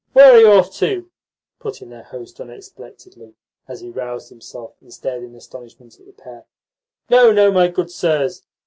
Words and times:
"Where 0.13 0.31
are 0.31 0.39
you 0.39 0.47
off 0.47 0.73
to?" 0.77 1.11
put 1.59 1.79
in 1.83 1.91
their 1.91 2.01
host 2.01 2.41
unexpectedly 2.41 3.35
as 3.67 3.81
he 3.81 3.91
roused 3.91 4.29
himself 4.29 4.73
and 4.81 4.91
stared 4.91 5.21
in 5.23 5.35
astonishment 5.35 5.99
at 5.99 6.07
the 6.07 6.11
pair. 6.13 6.45
"No, 7.11 7.31
no, 7.31 7.51
my 7.51 7.67
good 7.67 7.91
sirs. 7.91 8.41